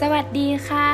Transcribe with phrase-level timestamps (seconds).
[0.00, 0.90] สวัสดีค่ะ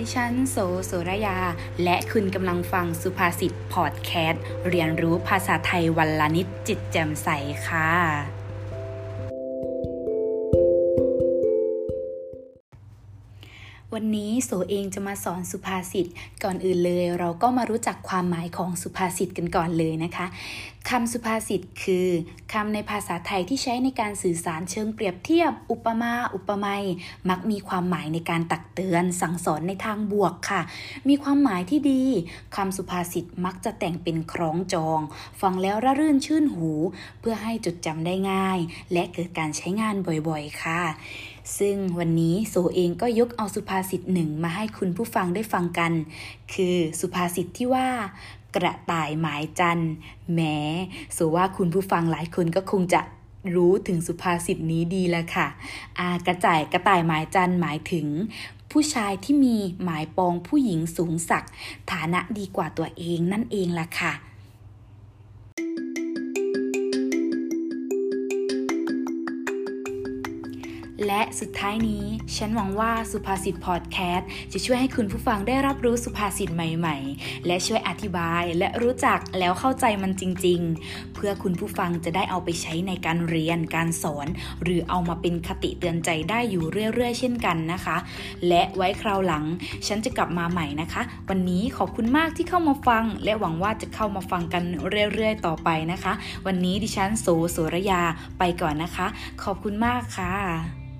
[0.00, 0.56] ดิฉันโส
[0.86, 1.38] โสรยา
[1.84, 7.28] และคุณกำลังฟังสุภาษิตพอดแคสต์ เรียนรู้ภาษาไทยวันละนิดจิตแจ่มใส
[7.68, 8.43] ค่ะ
[13.94, 16.06] วันนี้โสเองจะมาสอนสุภาษิต
[16.42, 20.26] ก่อนอื่นเลย เราก็มารู้จักความหมายของสุภาษิตกันก่อนเลยนะคะ
[20.90, 22.08] คำสุภาษิตคือ
[22.52, 26.84] คำในภาษาไทยที่ใช้ในการสื่อสารเชิงเปรียบเทียบ อุปมา อุปไมย
[27.28, 30.62] มักมีความหมายในการตักเตือน สั่งสอนในทางบวกค่ะ
[31.08, 32.04] มีความหมายที่ดี
[32.56, 35.00] คำสุภาษิตมักจะแต่งเป็นคล้องจอง
[35.40, 36.70] ฟังแล้วระรื่นชื่นหู
[37.20, 38.58] เพื่อให้จดจำได้ง่าย
[38.92, 39.94] และเกิดการใช้งาน
[40.28, 40.82] บ่อยๆ ค่ะ
[41.58, 45.92] ซึ่งวันนี้โสเองก็ยกเอาสุภาษิตหนึ่งมาให้คุณผู้ฟังได้ฟังกัน
[46.54, 47.88] คือสุภาษิตที่ว่า
[48.56, 49.82] กระต่ายหมายจัน
[50.34, 50.56] แม้
[51.14, 53.00] โสว่าคุณผู้ฟังหลายคนก็คงจะ
[53.54, 55.46] รู้ถึงสุภาษิตนี้ดีแล้วค่ะ
[55.98, 58.06] อากระจ่ายกระต่ายหมายจันหมายถึง
[58.70, 61.46] ผู้ชายที่มีหมายปองผู้หญิงสูงสัก
[61.90, 64.12] ฐานะดีกว่าตัวเองนั่นเองล่ะค่ะ
[71.06, 72.04] และสุดท้ายนี้
[72.36, 84.26] ฉันหวังว่าสุภาษิตพอดแคสต์จะช่วยให้คุณผู้ฟังได้รับรู้สุภาษิตใหม่ๆ และช่วยอธิบายและรู้จักแล้วเข้าใจมันจริง ๆ เพื่อคุณผู้ฟังจะได้เอาไปใช้ในการเรียนการสอน
[84.62, 87.96] หรือเอามาเป็นคติเตือนใจได้อยู่เรื่อยๆ เช่นกันนะคะ
[88.48, 89.44] และไว้คราวหลัง
[89.86, 94.62] ฉันจะกลับมาใหม่นะคะ วันนี้ขอบคุณมากที่เข้ามาฟัง และหวังว่าจะเข้ามาฟังกัน
[95.14, 96.12] เรื่อยๆ ต่อไปนะคะ
[96.46, 98.02] วันนี้ดิฉันโสโสระยา
[98.38, 99.06] ไปก่อนนะคะ
[99.42, 100.93] ขอบคุณมากค่ะ